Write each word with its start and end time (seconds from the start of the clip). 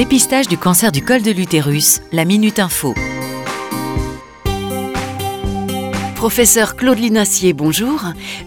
Dépistage 0.00 0.48
du 0.48 0.56
cancer 0.56 0.92
du 0.92 1.02
col 1.02 1.20
de 1.20 1.30
l'utérus, 1.30 2.00
la 2.10 2.24
Minute 2.24 2.58
Info. 2.58 2.94
Professeur 6.14 6.74
Claude 6.74 6.98
Linassier, 6.98 7.52
bonjour. 7.52 8.04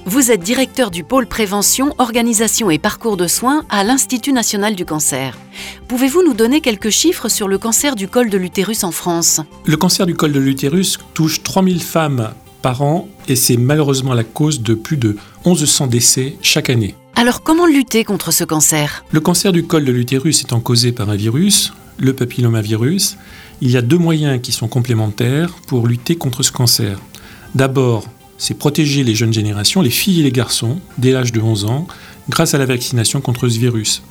Vous 0.07 0.31
êtes 0.31 0.41
directeur 0.41 0.89
du 0.89 1.03
pôle 1.03 1.27
prévention, 1.27 1.93
organisation 1.99 2.71
et 2.71 2.79
parcours 2.79 3.17
de 3.17 3.27
soins 3.27 3.65
à 3.69 3.83
l'Institut 3.83 4.33
national 4.33 4.73
du 4.73 4.83
cancer. 4.83 5.37
Pouvez-vous 5.87 6.23
nous 6.23 6.33
donner 6.33 6.59
quelques 6.59 6.89
chiffres 6.89 7.29
sur 7.29 7.47
le 7.47 7.59
cancer 7.59 7.95
du 7.95 8.07
col 8.07 8.31
de 8.31 8.37
l'utérus 8.39 8.83
en 8.83 8.91
France? 8.91 9.39
Le 9.63 9.77
cancer 9.77 10.07
du 10.07 10.15
col 10.15 10.31
de 10.31 10.39
l'utérus 10.39 10.97
touche 11.13 11.43
3000 11.43 11.83
femmes 11.83 12.33
par 12.63 12.81
an 12.81 13.07
et 13.27 13.35
c'est 13.35 13.57
malheureusement 13.57 14.15
la 14.15 14.23
cause 14.23 14.63
de 14.63 14.73
plus 14.73 14.97
de 14.97 15.17
1100 15.45 15.85
décès 15.85 16.35
chaque 16.41 16.71
année. 16.71 16.95
Alors 17.15 17.43
comment 17.43 17.67
lutter 17.67 18.03
contre 18.03 18.31
ce 18.31 18.43
cancer? 18.43 19.05
Le 19.11 19.19
cancer 19.19 19.51
du 19.51 19.65
col 19.65 19.85
de 19.85 19.91
l'utérus 19.91 20.41
étant 20.41 20.59
causé 20.59 20.91
par 20.91 21.09
un 21.09 21.15
virus, 21.15 21.73
le 21.99 22.13
papillomavirus, 22.13 23.17
il 23.61 23.69
y 23.69 23.77
a 23.77 23.83
deux 23.83 23.99
moyens 23.99 24.41
qui 24.41 24.51
sont 24.51 24.67
complémentaires 24.67 25.53
pour 25.67 25.87
lutter 25.87 26.15
contre 26.15 26.41
ce 26.41 26.51
cancer. 26.51 26.99
D'abord, 27.53 28.05
c'est 28.39 28.57
protéger 28.57 29.03
les 29.03 29.13
jeunes 29.13 29.31
générations, 29.31 29.81
les 29.81 29.91
filles 29.91 30.21
et 30.21 30.23
les 30.23 30.31
garçons, 30.31 30.79
dès 30.97 31.11
l'âge 31.11 31.31
de 31.31 31.39
11 31.39 31.65
ans, 31.65 31.87
grâce 32.29 32.55
à 32.55 32.57
la 32.57 32.65
vaccination 32.65 33.21
contre 33.21 33.47
ce 33.47 33.59
virus. 33.59 34.01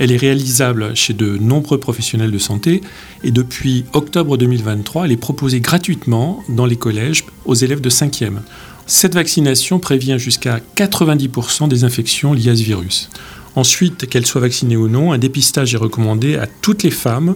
Elle 0.00 0.12
est 0.12 0.16
réalisable 0.16 0.96
chez 0.96 1.12
de 1.12 1.36
nombreux 1.36 1.78
professionnels 1.78 2.30
de 2.30 2.38
santé 2.38 2.80
et 3.22 3.30
depuis 3.30 3.84
octobre 3.92 4.38
2023, 4.38 5.04
elle 5.04 5.12
est 5.12 5.18
proposée 5.18 5.60
gratuitement 5.60 6.42
dans 6.48 6.64
les 6.64 6.76
collèges 6.76 7.26
aux 7.44 7.54
élèves 7.54 7.82
de 7.82 7.90
5e. 7.90 8.38
Cette 8.86 9.12
vaccination 9.12 9.78
prévient 9.78 10.16
jusqu'à 10.18 10.60
90% 10.74 11.68
des 11.68 11.84
infections 11.84 12.32
liées 12.32 12.48
à 12.48 12.56
ce 12.56 12.62
virus. 12.62 13.10
Ensuite, 13.56 14.08
qu'elles 14.08 14.24
soient 14.24 14.40
vaccinées 14.40 14.78
ou 14.78 14.88
non, 14.88 15.12
un 15.12 15.18
dépistage 15.18 15.74
est 15.74 15.76
recommandé 15.78 16.36
à 16.36 16.46
toutes 16.46 16.82
les 16.82 16.90
femmes 16.90 17.34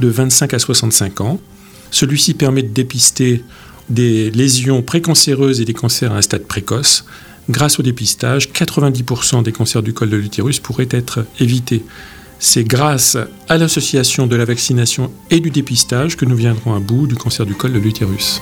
de 0.00 0.08
25 0.08 0.52
à 0.52 0.58
65 0.58 1.20
ans. 1.20 1.38
Celui-ci 1.92 2.34
permet 2.34 2.64
de 2.64 2.74
dépister 2.74 3.44
des 3.88 4.32
lésions 4.32 4.82
précancéreuses 4.82 5.60
et 5.60 5.64
des 5.64 5.74
cancers 5.74 6.12
à 6.12 6.16
un 6.16 6.22
stade 6.22 6.42
précoce. 6.42 7.04
Grâce 7.48 7.78
au 7.78 7.84
dépistage, 7.84 8.49
90% 8.64 9.42
des 9.42 9.52
cancers 9.52 9.82
du 9.82 9.92
col 9.92 10.10
de 10.10 10.16
l'utérus 10.16 10.60
pourraient 10.60 10.88
être 10.90 11.26
évités. 11.38 11.84
C'est 12.38 12.64
grâce 12.64 13.16
à 13.48 13.58
l'association 13.58 14.26
de 14.26 14.36
la 14.36 14.44
vaccination 14.44 15.12
et 15.30 15.40
du 15.40 15.50
dépistage 15.50 16.16
que 16.16 16.24
nous 16.24 16.36
viendrons 16.36 16.74
à 16.74 16.80
bout 16.80 17.06
du 17.06 17.14
cancer 17.14 17.44
du 17.44 17.54
col 17.54 17.72
de 17.72 17.78
l'utérus. 17.78 18.40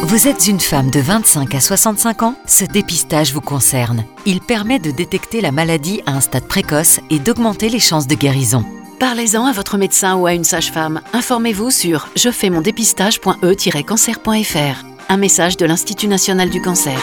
Vous 0.00 0.28
êtes 0.28 0.48
une 0.48 0.60
femme 0.60 0.90
de 0.90 1.00
25 1.00 1.54
à 1.54 1.60
65 1.60 2.22
ans? 2.22 2.36
Ce 2.46 2.64
dépistage 2.64 3.32
vous 3.32 3.40
concerne. 3.40 4.04
Il 4.26 4.40
permet 4.40 4.78
de 4.78 4.90
détecter 4.90 5.40
la 5.40 5.50
maladie 5.50 6.02
à 6.06 6.12
un 6.12 6.20
stade 6.20 6.46
précoce 6.46 7.00
et 7.10 7.18
d'augmenter 7.18 7.68
les 7.68 7.80
chances 7.80 8.06
de 8.06 8.14
guérison. 8.14 8.64
Parlez-en 9.00 9.46
à 9.46 9.52
votre 9.52 9.76
médecin 9.76 10.16
ou 10.16 10.26
à 10.26 10.34
une 10.34 10.44
sage-femme. 10.44 11.00
Informez-vous 11.12 11.70
sur 11.70 12.08
je 12.16 12.30
fais 12.30 12.50
mon 12.50 12.60
dépistage.e-cancer.fr. 12.60 14.84
Un 15.08 15.16
message 15.16 15.56
de 15.56 15.66
l'Institut 15.66 16.06
national 16.06 16.50
du 16.50 16.62
cancer. 16.62 16.98